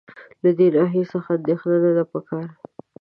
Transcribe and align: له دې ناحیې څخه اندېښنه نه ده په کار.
له 0.43 0.49
دې 0.57 0.67
ناحیې 0.75 1.03
څخه 1.11 1.29
اندېښنه 1.37 1.77
نه 1.83 1.91
ده 1.97 2.03
په 2.11 2.19
کار. 2.27 2.47